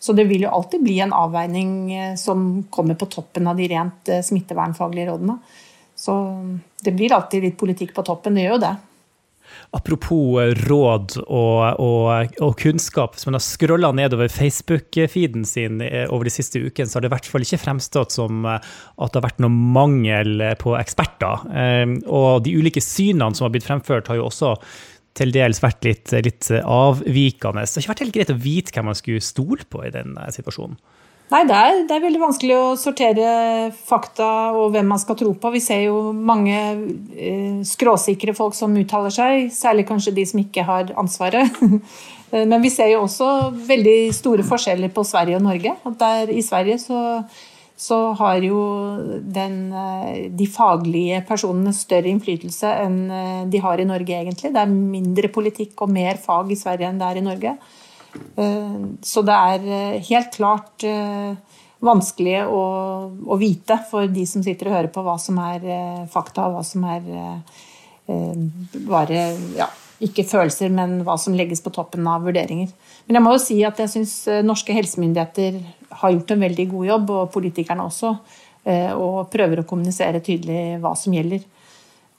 Så 0.00 0.14
det 0.16 0.30
vil 0.30 0.46
jo 0.46 0.52
alltid 0.54 0.84
bli 0.84 1.00
en 1.04 1.12
avveining 1.12 1.72
som 2.16 2.62
kommer 2.72 2.96
på 2.96 3.10
toppen 3.10 3.50
av 3.50 3.58
de 3.58 3.66
rent 3.68 4.12
smittevernfaglige 4.24 5.10
rådene. 5.10 5.34
Så 5.98 6.14
det 6.80 6.94
blir 6.96 7.12
alltid 7.12 7.44
litt 7.44 7.58
politikk 7.60 7.92
på 7.92 8.04
toppen, 8.06 8.38
det 8.38 8.46
gjør 8.46 8.56
jo 8.56 8.62
det. 8.62 8.76
Apropos 9.76 10.40
eh, 10.42 10.52
råd 10.66 11.16
og, 11.22 11.80
og, 11.80 12.36
og, 12.42 12.54
kunnskap. 12.58 13.14
Hvis 13.14 13.28
man 13.28 13.38
har 13.38 13.44
scrolla 13.44 13.92
nedover 13.94 14.30
Facebook-feeden 14.32 15.46
sin 15.46 15.82
eh, 15.84 16.06
over 16.10 16.26
de 16.26 16.34
siste 16.34 16.62
ukene, 16.62 16.90
så 16.90 16.98
har 16.98 17.06
det 17.06 17.10
i 17.10 17.14
hvert 17.14 17.30
fall 17.30 17.46
ikke 17.46 17.62
fremstått 17.64 18.16
som 18.16 18.46
eh, 18.50 18.58
at 18.60 19.12
det 19.12 19.20
har 19.20 19.28
vært 19.28 19.42
noe 19.44 19.54
mangel 19.78 20.46
på 20.60 20.74
eksperter. 20.78 21.46
Og 22.10 22.42
de 22.44 22.54
ulike 22.56 22.82
synene 22.84 23.36
som 23.36 23.46
har 23.46 23.54
blitt 23.54 23.66
fremført, 23.66 24.10
har 24.10 24.18
jo 24.18 24.28
også 24.28 24.54
til 25.18 25.32
dels 25.34 25.58
vært 25.62 25.86
litt, 25.86 26.12
litt 26.24 26.50
avvikende. 26.60 27.64
Det 27.64 27.78
har 27.78 27.84
ikke 27.84 27.94
vært 27.94 28.04
helt 28.04 28.16
greit 28.16 28.34
å 28.34 28.40
vite 28.40 28.74
hvem 28.74 28.90
man 28.90 28.98
skulle 28.98 29.24
stole 29.24 29.66
på 29.70 29.82
i 29.86 29.92
den 29.94 30.14
situasjonen. 30.34 30.78
Nei, 31.30 31.44
det 31.46 31.54
er, 31.54 31.76
det 31.86 31.94
er, 31.94 32.02
veldig 32.02 32.20
vanskelig 32.24 32.54
å 32.58 32.70
sortere 32.78 33.32
fakta 33.86 34.50
og 34.58 34.72
hvem 34.74 34.88
man 34.90 34.98
skal 34.98 35.14
tro 35.18 35.30
på. 35.38 35.52
Vi 35.54 35.60
ser 35.62 35.84
jo 35.84 36.08
mange 36.10 36.56
eh, 37.14 37.60
skråsikre 37.66 38.34
folk 38.34 38.56
som 38.58 38.74
uttaler 38.74 39.14
seg, 39.14 39.44
særlig 39.54 39.86
kanskje 39.86 40.16
de 40.16 40.24
som 40.26 40.40
ikke 40.42 40.64
har 40.66 40.90
ansvaret. 40.98 41.60
Men 42.50 42.58
vi 42.62 42.72
ser 42.74 42.90
jo 42.92 43.04
også 43.04 43.28
veldig 43.66 44.10
store 44.14 44.46
forskjeller 44.46 44.90
på 44.94 45.04
Sverige 45.06 45.38
og 45.38 45.46
Norge. 45.46 45.76
Der, 46.02 46.32
I 46.34 46.42
Sverige 46.46 46.80
så, 46.82 47.02
så 47.78 47.98
har 48.18 48.42
jo 48.42 48.64
den, 49.22 49.60
eh, 49.70 50.24
de 50.34 50.48
faglige 50.50 51.22
personene 51.30 51.74
større 51.78 52.10
innflytelse 52.10 52.74
enn 52.88 52.98
eh, 53.06 53.44
de 53.50 53.62
har 53.62 53.78
i 53.78 53.86
Norge, 53.86 54.18
egentlig. 54.18 54.50
Det 54.50 54.64
er 54.66 54.74
mindre 54.74 55.30
politikk 55.30 55.86
og 55.86 55.94
mer 55.94 56.18
fag 56.18 56.50
i 56.50 56.58
Sverige 56.58 56.90
enn 56.90 56.98
det 56.98 57.12
er 57.12 57.22
i 57.22 57.24
Norge. 57.28 57.54
Eh, 57.54 57.79
så 59.02 59.22
det 59.26 59.36
er 59.36 59.66
eh, 59.70 60.06
helt 60.10 60.34
klart 60.34 60.84
eh, 60.86 61.34
vanskelig 61.84 62.42
å, 62.50 62.62
å, 63.24 63.36
vite 63.40 63.78
for 63.90 64.10
de 64.10 64.24
som 64.28 64.44
sitter 64.44 64.68
og 64.68 64.76
hører 64.76 64.90
på 64.92 65.04
hva 65.06 65.16
som 65.20 65.38
er 65.42 65.62
fakta, 66.12 66.48
og 66.48 66.58
hva 66.58 66.64
som 66.66 66.84
er 66.84 67.06
bare 68.90 69.22
ja, 69.56 69.68
ikke 70.02 70.26
følelser, 70.28 70.72
men 70.74 70.98
hva 71.06 71.14
som 71.20 71.36
legges 71.38 71.62
på 71.64 71.72
toppen 71.72 72.04
av 72.10 72.26
vurderinger. 72.26 72.68
Men 73.06 73.16
jeg 73.16 73.24
må 73.24 73.32
jo 73.32 73.40
si 73.46 73.56
at 73.64 73.80
jeg 73.80 73.92
syns 73.94 74.14
norske 74.44 74.74
helsemyndigheter 74.76 75.56
har 76.02 76.12
gjort 76.12 76.34
en 76.34 76.44
veldig 76.44 76.66
god 76.74 76.90
jobb, 76.90 77.14
og 77.16 77.32
politikerne 77.32 77.86
også, 77.86 78.12
og 78.98 79.18
prøver 79.32 79.62
å 79.62 79.68
kommunisere 79.70 80.20
tydelig 80.26 80.82
hva 80.82 80.92
som 80.98 81.16
gjelder. 81.16 81.46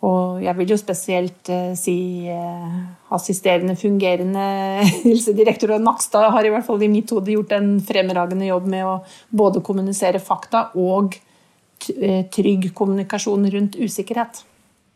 Og 0.02 0.40
jeg 0.42 0.58
vil 0.58 0.72
jo 0.74 0.78
spesielt 0.82 1.50
eh, 1.54 1.74
si 1.78 2.26
eh, 2.32 2.78
assisterende 3.14 3.76
fungerende 3.78 4.46
helsedirektør 5.06 5.76
Nakstad 5.82 6.32
har 6.34 6.46
i 6.46 6.54
hvert 6.54 6.66
fall 6.66 6.82
i 6.82 6.90
mitt 6.90 7.12
hode 7.14 7.36
gjort 7.36 7.54
en 7.58 7.76
fremragende 7.86 8.50
jobb 8.50 8.70
med 8.74 8.88
å 8.88 8.96
både 9.30 9.62
kommunisere 9.66 10.22
fakta 10.22 10.72
og 10.80 11.14
uh, 11.18 12.22
trygg 12.34 12.72
kommunikasjon 12.78 13.46
rundt 13.54 13.78
usikkerhet. 13.78 14.42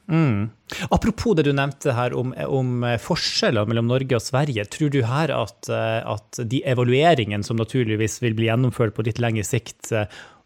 Mm. 0.10 0.50
Apropos 0.94 1.38
det 1.38 1.48
du 1.48 1.54
nevnte 1.54 1.94
her 1.98 2.14
om, 2.18 2.34
om, 2.46 2.84
forskjeller 3.02 3.66
mellom 3.70 3.88
Norge 3.90 4.18
og 4.18 4.22
Sverige. 4.22 4.66
Tror 4.70 4.92
du 4.94 5.00
her 5.06 5.34
at, 5.34 5.70
at 5.70 6.42
de 6.46 6.62
evalueringene 6.66 7.46
som 7.46 7.58
naturligvis 7.58 8.20
vil 8.22 8.38
bli 8.38 8.52
gjennomført 8.52 8.94
på 8.94 9.06
litt 9.08 9.22
lengre 9.22 9.46
sikt, 9.46 9.90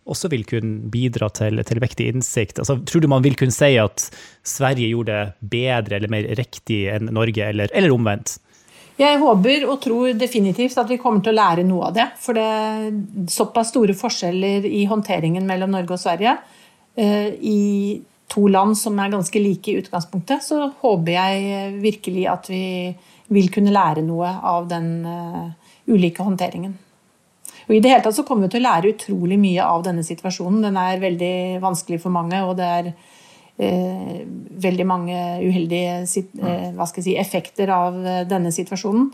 også 0.10 0.30
vil 0.32 0.46
kunne 0.50 0.90
bidra 0.92 1.30
til, 1.36 1.62
til 1.68 1.82
viktig 1.82 2.10
innsikt? 2.14 2.62
Altså, 2.62 2.80
tror 2.88 3.04
du 3.04 3.10
man 3.12 3.24
vil 3.26 3.38
kunne 3.40 3.56
si 3.56 3.76
at 3.82 4.10
Sverige 4.46 4.92
gjorde 4.92 5.16
det 5.16 5.50
bedre 5.56 6.00
eller 6.00 6.12
mer 6.12 6.30
riktig 6.40 6.84
enn 6.92 7.12
Norge, 7.16 7.50
eller, 7.54 7.72
eller 7.74 7.96
omvendt? 7.96 8.38
Jeg 9.00 9.20
håper 9.22 9.64
og 9.70 9.78
tror 9.80 10.18
definitivt 10.20 10.76
at 10.82 10.90
vi 10.92 11.00
kommer 11.00 11.24
til 11.24 11.32
å 11.32 11.40
lære 11.40 11.64
noe 11.64 11.88
av 11.88 11.96
det. 11.96 12.08
For 12.20 12.36
det 12.36 12.44
er 12.44 12.90
såpass 13.32 13.72
store 13.72 13.96
forskjeller 13.96 14.68
i 14.68 14.84
håndteringen 14.90 15.46
mellom 15.48 15.72
Norge 15.78 15.96
og 15.96 16.02
Sverige. 16.02 16.36
Eh, 17.00 17.30
I 17.40 17.60
to 18.30 18.50
land 18.52 18.76
som 18.78 19.00
er 19.00 19.14
ganske 19.14 19.42
like 19.42 19.72
i 19.72 19.80
utgangspunktet, 19.80 20.44
så 20.44 20.68
håper 20.82 21.16
jeg 21.16 21.72
virkelig 21.82 22.28
at 22.30 22.52
vi 22.52 22.66
vil 23.34 23.50
kunne 23.54 23.74
lære 23.74 24.04
noe 24.06 24.30
av 24.52 24.68
den 24.70 24.92
uh, 25.06 25.50
ulike 25.90 26.26
håndteringen. 26.26 26.76
Og 27.70 27.76
I 27.78 27.80
det 27.86 27.92
hele 27.92 28.02
tatt 28.02 28.18
så 28.18 28.26
kommer 28.26 28.48
vi 28.48 28.56
til 28.56 28.64
å 28.64 28.66
lære 28.66 28.92
utrolig 28.96 29.38
mye 29.38 29.62
av 29.62 29.84
denne 29.86 30.02
situasjonen. 30.06 30.64
Den 30.66 30.78
er 30.82 31.02
veldig 31.04 31.36
vanskelig 31.62 32.00
for 32.02 32.14
mange, 32.14 32.42
og 32.42 32.56
det 32.58 32.70
er 32.80 32.88
eh, 33.62 34.24
veldig 34.66 34.88
mange 34.90 35.20
uheldige 35.44 36.00
eh, 36.02 36.86
si, 36.90 37.14
effekter 37.14 37.70
av 37.70 38.00
eh, 38.02 38.24
denne 38.30 38.50
situasjonen. 38.56 39.12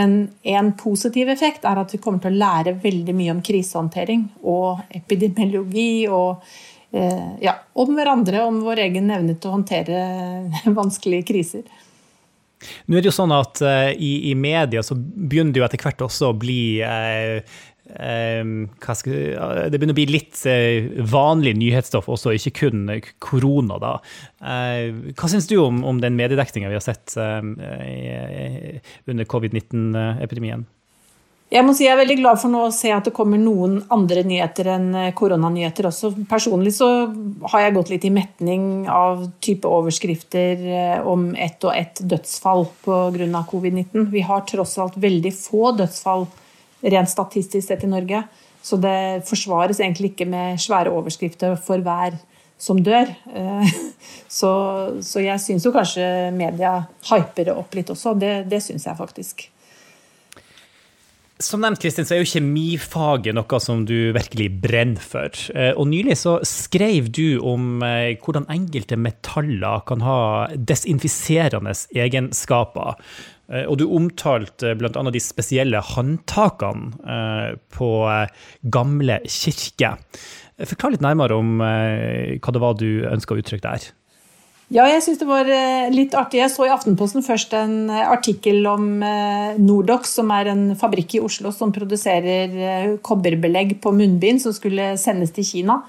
Men 0.00 0.16
en 0.48 0.72
positiv 0.78 1.28
effekt 1.28 1.66
er 1.68 1.82
at 1.82 1.92
vi 1.92 2.00
kommer 2.00 2.22
til 2.24 2.32
å 2.32 2.40
lære 2.40 2.78
veldig 2.80 3.14
mye 3.20 3.34
om 3.34 3.44
krisehåndtering 3.44 4.24
og 4.48 4.80
epidemiologi 4.96 6.06
og 6.08 6.40
eh, 6.94 7.30
ja, 7.42 7.58
om 7.74 7.92
hverandre, 7.98 8.46
om 8.46 8.62
vår 8.64 8.86
egen 8.86 9.12
evne 9.12 9.36
til 9.36 9.50
å 9.50 9.58
håndtere 9.58 10.02
vanskelige 10.80 11.28
kriser. 11.34 11.68
Nå 12.60 12.98
er 12.98 13.02
det 13.02 13.08
jo 13.08 13.16
sånn 13.16 13.32
at 13.32 13.60
uh, 13.64 13.88
i, 13.88 14.30
i, 14.30 14.34
media 14.36 14.82
så 14.84 14.92
begynner 14.92 15.54
det 15.54 15.62
jo 15.62 15.64
etter 15.64 15.80
hvert 15.80 16.02
også 16.04 16.28
å 16.28 16.36
bli 16.36 16.60
uh, 16.84 17.40
skal, 17.90 19.14
det 19.70 19.78
begynner 19.78 19.94
å 19.94 19.98
bli 19.98 20.08
litt 20.10 20.40
uh, 20.46 21.04
vanlig 21.10 21.54
nyhetsstoff 21.58 22.10
også, 22.10 22.34
ikke 22.36 22.54
kun 22.62 22.84
korona. 23.22 23.78
da. 23.82 23.94
Uh, 24.40 25.14
hva 25.14 25.30
syns 25.30 25.48
du 25.50 25.56
om, 25.62 25.82
om 25.84 26.02
den 26.02 26.18
mediedekninga 26.18 26.70
vi 26.70 26.78
har 26.78 26.84
sett 26.84 27.16
uh, 27.18 27.40
under 29.10 29.30
covid-19-epidemien? 29.30 30.66
Jeg 31.50 31.66
må 31.66 31.72
si 31.74 31.82
jeg 31.82 31.96
er 31.96 31.98
veldig 31.98 32.14
glad 32.20 32.38
for 32.38 32.52
nå 32.52 32.60
å 32.68 32.70
se 32.70 32.92
at 32.94 33.08
det 33.08 33.12
kommer 33.14 33.40
noen 33.42 33.80
andre 33.90 34.22
nyheter 34.22 34.68
enn 34.70 34.92
koronanyheter 35.18 35.88
også. 35.88 36.12
Personlig 36.30 36.76
så 36.76 36.86
har 37.50 37.64
jeg 37.64 37.74
gått 37.74 37.90
litt 37.90 38.06
i 38.06 38.12
metning 38.14 38.68
av 38.86 39.24
type 39.42 39.66
overskrifter 39.66 41.02
om 41.10 41.32
ett 41.34 41.66
og 41.66 41.74
ett 41.74 42.04
dødsfall 42.06 42.68
pga. 42.84 43.42
covid-19. 43.50 44.06
Vi 44.14 44.22
har 44.28 44.46
tross 44.46 44.76
alt 44.78 45.00
veldig 45.02 45.34
få 45.34 45.72
dødsfall 45.80 46.28
rent 46.82 47.10
statistisk 47.10 47.66
sett 47.66 47.84
i 47.84 47.90
Norge. 47.90 48.22
Så 48.62 48.76
det 48.80 49.24
forsvares 49.28 49.80
egentlig 49.80 50.12
ikke 50.12 50.28
med 50.28 50.60
svære 50.60 50.92
overskrifter 50.92 51.56
for 51.60 51.80
hver 51.84 52.18
som 52.60 52.80
dør. 52.84 53.08
Eh, 53.34 53.72
så, 54.40 54.52
så 55.02 55.24
jeg 55.24 55.40
syns 55.42 55.66
jo 55.66 55.72
kanskje 55.74 56.04
media 56.36 56.76
hyper 57.08 57.48
det 57.48 57.56
opp 57.56 57.74
litt 57.78 57.92
også. 57.92 58.14
Det, 58.20 58.34
det 58.50 58.62
syns 58.64 58.86
jeg 58.88 59.00
faktisk. 59.00 59.48
Som 61.40 61.62
nevnt, 61.64 61.80
Kristin, 61.80 62.04
så 62.04 62.18
er 62.18 62.20
jo 62.20 62.28
kjemifaget 62.34 63.32
noe 63.32 63.58
som 63.64 63.86
du 63.88 64.12
virkelig 64.12 64.50
brenner 64.60 65.00
for. 65.00 65.32
Eh, 65.56 65.72
og 65.72 65.88
nylig 65.88 66.18
så 66.20 66.34
skrev 66.44 67.08
du 67.16 67.40
om 67.40 67.80
eh, 67.86 68.12
hvordan 68.20 68.44
enkelte 68.52 68.98
metaller 69.00 69.80
kan 69.88 70.04
ha 70.04 70.18
desinfiserende 70.52 71.72
egenskaper. 71.96 73.00
Eh, 73.48 73.64
og 73.64 73.78
du 73.80 73.86
omtalte 73.88 74.74
bl.a. 74.76 75.06
de 75.08 75.22
spesielle 75.24 75.80
håndtakene 75.94 77.56
på 77.72 77.90
gamle 78.76 79.16
kirker. 79.24 79.96
Forklar 80.60 80.92
litt 80.92 81.06
nærmere 81.06 81.40
om 81.40 81.56
hva 81.64 82.52
det 82.52 82.60
var 82.60 82.76
du 82.76 83.08
ønska 83.08 83.32
å 83.32 83.40
uttrykke 83.40 83.64
der. 83.64 83.88
Ja, 84.70 84.84
jeg 84.86 85.02
syns 85.02 85.18
det 85.18 85.26
var 85.26 85.48
litt 85.90 86.12
artig. 86.14 86.38
Jeg 86.38 86.52
så 86.52 86.68
i 86.68 86.70
Aftenposten 86.70 87.24
først 87.26 87.56
en 87.58 87.90
artikkel 87.90 88.62
om 88.70 89.00
Nordox, 89.58 90.12
som 90.20 90.30
er 90.30 90.52
en 90.52 90.76
fabrikk 90.78 91.16
i 91.18 91.22
Oslo 91.26 91.50
som 91.50 91.72
produserer 91.74 92.94
kobberbelegg 93.02 93.80
på 93.82 93.90
munnbind 93.90 94.38
som 94.44 94.54
skulle 94.54 94.92
sendes 95.02 95.34
til 95.34 95.48
Kina. 95.48 95.80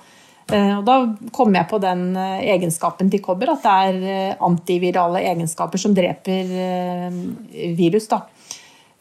Eh, 0.52 0.74
og 0.78 0.84
da 0.88 0.96
kom 1.36 1.54
jeg 1.56 1.70
på 1.70 1.80
den 1.82 2.12
eh, 2.20 2.44
egenskapen 2.56 3.12
til 3.12 3.22
kobber, 3.24 3.54
at 3.54 3.64
det 3.64 3.76
er 3.88 4.00
eh, 4.02 4.42
antivirale 4.44 5.22
egenskaper 5.32 5.80
som 5.80 5.96
dreper 5.96 6.52
virus. 7.78 8.10
Da. 8.12 8.24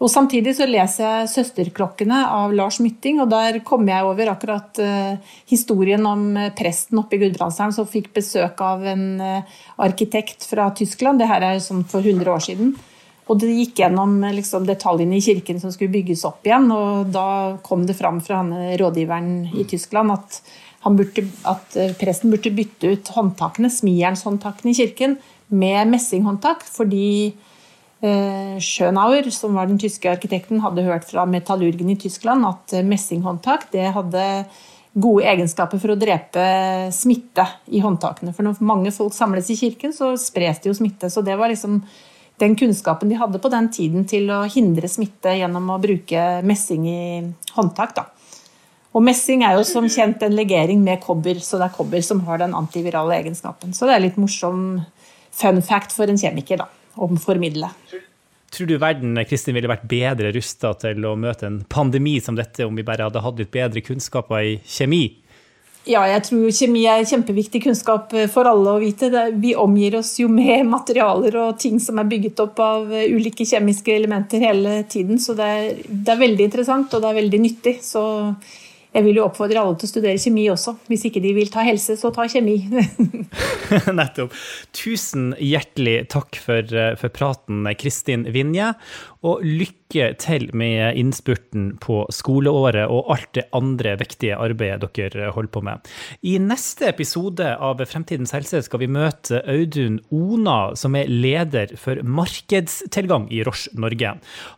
Og 0.00 0.09
Samtidig 0.09 0.54
så 0.57 0.64
leser 0.64 1.04
jeg 1.04 1.28
'Søsterklokkene' 1.28 2.23
av 2.33 2.54
Lars 2.57 2.78
Mytting, 2.80 3.21
og 3.21 3.28
der 3.28 3.59
kom 3.61 3.85
jeg 3.87 4.04
over 4.04 4.30
akkurat 4.33 4.80
historien 5.45 6.07
om 6.09 6.38
presten 6.57 6.99
oppe 6.99 7.19
i 7.19 7.21
Gudbrandsdalen 7.21 7.75
som 7.76 7.85
fikk 7.87 8.09
besøk 8.16 8.62
av 8.64 8.87
en 8.87 9.21
arkitekt 9.76 10.49
fra 10.49 10.71
Tyskland. 10.71 11.21
Det 11.21 11.28
her 11.28 11.42
er 11.42 11.61
sånn 11.61 11.85
for 11.85 12.00
100 12.00 12.33
år 12.33 12.40
siden. 12.40 12.73
Og 13.30 13.38
det 13.38 13.50
gikk 13.54 13.78
gjennom 13.85 14.16
liksom, 14.35 14.64
detaljene 14.66 15.19
i 15.19 15.23
kirken 15.23 15.61
som 15.62 15.71
skulle 15.71 15.95
bygges 15.95 16.25
opp 16.26 16.47
igjen. 16.47 16.66
Og 16.75 17.12
da 17.14 17.59
kom 17.62 17.85
det 17.87 17.99
fram 17.99 18.19
fra 18.25 18.42
rådgiveren 18.80 19.52
i 19.54 19.66
Tyskland 19.71 20.16
at 20.16 20.40
burde, 20.88 21.26
at 21.47 21.76
eh, 21.78 21.95
presten 22.00 22.33
burde 22.33 22.50
bytte 22.57 22.90
ut 22.90 23.12
håndtakene, 23.14 23.71
smijernshåndtakene 23.71 24.73
i 24.73 24.78
kirken 24.80 25.19
med 25.52 25.92
messinghåndtak, 25.92 26.64
fordi 26.66 27.07
eh, 27.28 27.50
Schönauer, 28.00 29.30
som 29.30 29.54
var 29.54 29.69
den 29.69 29.78
tyske 29.78 30.09
arkitekten, 30.09 30.62
hadde 30.64 30.87
hørt 30.87 31.04
fra 31.04 31.26
metallurgen 31.28 31.90
i 31.92 31.99
Tyskland 32.00 32.47
at 32.49 32.73
eh, 32.73 32.87
messinghåndtak 32.87 33.66
det 33.75 33.90
hadde 33.92 34.23
gode 34.92 35.26
egenskaper 35.28 35.78
for 35.78 35.92
å 35.92 35.99
drepe 36.00 36.45
smitte 36.97 37.45
i 37.71 37.83
håndtakene. 37.85 38.33
For 38.35 38.47
når 38.47 38.62
mange 38.64 38.92
folk 38.95 39.12
samles 39.14 39.50
i 39.52 39.59
kirken, 39.59 39.92
så 39.95 40.14
spres 40.19 40.62
det 40.62 40.73
jo 40.73 40.78
smitte. 40.80 41.11
Så 41.12 41.23
det 41.23 41.37
var 41.38 41.52
liksom 41.52 41.83
den 42.40 42.57
kunnskapen 42.57 43.12
de 43.12 43.21
hadde 43.21 43.38
på 43.38 43.52
den 43.52 43.69
tiden 43.71 44.09
til 44.09 44.33
å 44.33 44.40
hindre 44.49 44.88
smitte 44.88 45.37
gjennom 45.37 45.69
å 45.71 45.78
bruke 45.83 46.40
messing 46.40 46.88
i 46.88 47.02
håndtak. 47.52 47.95
da. 48.00 48.09
Og 48.97 49.04
messing 49.07 49.45
er 49.47 49.61
jo 49.61 49.69
som 49.69 49.87
kjent 49.87 50.25
en 50.25 50.35
legering 50.35 50.80
med 50.83 51.04
kobber, 51.04 51.38
så 51.38 51.61
det 51.61 51.69
er 51.69 51.76
kobber 51.76 52.02
som 52.02 52.25
har 52.26 52.40
den 52.40 52.57
antivirale 52.59 53.21
egenskapen. 53.21 53.76
Så 53.76 53.87
det 53.87 53.95
er 53.95 54.07
litt 54.09 54.19
morsom 54.19 54.80
fun 55.30 55.62
fact 55.62 55.95
for 55.95 56.11
en 56.11 56.19
kjemiker, 56.19 56.64
da. 56.64 56.79
Å 56.97 57.11
formidle. 57.20 57.70
Tror 58.50 58.66
du 58.66 58.76
verden 58.82 59.18
Kristin, 59.30 59.54
ville 59.54 59.70
vært 59.70 59.87
bedre 59.90 60.32
rusta 60.35 60.73
til 60.82 61.04
å 61.06 61.14
møte 61.18 61.47
en 61.47 61.61
pandemi 61.70 62.16
som 62.23 62.38
dette 62.38 62.66
om 62.66 62.75
vi 62.75 62.87
bare 62.87 63.06
hadde 63.06 63.23
hatt 63.23 63.38
litt 63.38 63.52
bedre 63.54 63.82
kunnskaper 63.87 64.47
i 64.47 64.56
kjemi? 64.66 65.04
Ja, 65.88 66.02
jeg 66.04 66.25
tror 66.26 66.50
kjemi 66.52 66.82
er 66.90 67.06
kjempeviktig 67.09 67.62
kunnskap 67.64 68.12
for 68.32 68.49
alle 68.50 68.75
å 68.75 68.80
vite. 68.82 69.09
Vi 69.40 69.54
omgir 69.56 69.97
oss 70.02 70.12
jo 70.20 70.28
med 70.28 70.66
materialer 70.75 71.38
og 71.40 71.61
ting 71.62 71.78
som 71.80 72.02
er 72.02 72.11
bygget 72.11 72.42
opp 72.42 72.59
av 72.64 72.90
ulike 72.90 73.47
kjemiske 73.49 73.94
elementer 73.94 74.42
hele 74.44 74.82
tiden. 74.90 75.23
Så 75.23 75.38
det 75.38 75.47
er, 75.47 75.70
det 75.87 76.12
er 76.14 76.25
veldig 76.26 76.50
interessant, 76.50 76.92
og 76.92 77.04
det 77.04 77.12
er 77.12 77.20
veldig 77.23 77.42
nyttig. 77.47 77.78
Så 77.87 78.02
jeg 78.90 79.06
vil 79.06 79.20
jo 79.20 79.26
oppfordre 79.28 79.62
alle 79.62 79.76
til 79.78 79.87
å 79.87 79.92
studere 79.92 80.18
kjemi 80.18 80.49
også. 80.50 80.75
Hvis 80.90 81.04
ikke 81.06 81.23
de 81.23 81.30
vil 81.37 81.50
ta 81.52 81.62
helse, 81.66 81.94
så 81.99 82.11
ta 82.14 82.26
kjemi. 82.30 82.56
Nettopp. 84.00 84.35
Tusen 84.75 85.30
hjertelig 85.38 86.09
takk 86.11 86.38
for, 86.42 86.66
eh, 86.75 86.97
for 86.99 87.14
praten, 87.14 87.68
Kristin 87.78 88.26
Vinje. 88.35 88.73
Og 89.20 89.42
lykke 89.44 90.14
til 90.16 90.47
med 90.56 90.97
innspurten 90.97 91.75
på 91.82 92.06
skoleåret 92.14 92.88
og 92.88 93.11
alt 93.12 93.28
det 93.37 93.44
andre 93.52 93.92
viktige 94.00 94.38
arbeidet 94.40 94.88
dere 94.97 95.28
holder 95.35 95.52
på 95.52 95.62
med. 95.66 95.90
I 96.25 96.38
neste 96.40 96.88
episode 96.88 97.50
av 97.61 97.82
Fremtidens 97.85 98.32
helse 98.32 98.62
skal 98.64 98.80
vi 98.80 98.88
møte 98.88 99.42
Audun 99.44 99.99
Ona, 100.09 100.73
som 100.78 100.97
er 100.97 101.11
leder 101.11 101.76
for 101.76 102.00
markedstilgang 102.00 103.28
i 103.28 103.42
Roche 103.44 103.75
Norge. 103.76 104.14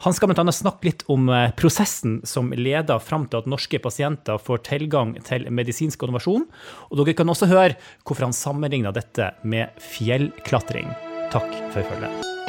Han 0.06 0.14
skal 0.14 0.30
bl.a. 0.30 0.46
snakke 0.54 0.92
litt 0.92 1.02
om 1.10 1.26
eh, 1.32 1.50
prosessen 1.58 2.20
som 2.28 2.54
leder 2.54 3.02
fram 3.02 3.26
til 3.26 3.42
at 3.42 3.50
norske 3.50 3.82
pasienter 3.82 4.21
får 4.42 4.64
tilgang 4.68 5.14
til 5.26 5.48
medisinsk 5.50 6.02
innovasjon. 6.02 6.46
Og 6.90 7.00
dere 7.00 7.16
kan 7.18 7.32
også 7.32 7.50
høre 7.50 7.78
hvorfor 8.02 8.28
han 8.28 8.36
sammenligna 8.36 8.94
dette 8.94 9.32
med 9.42 9.72
fjellklatring. 9.92 10.92
Takk 11.32 11.50
for 11.72 11.82
følget. 11.82 12.41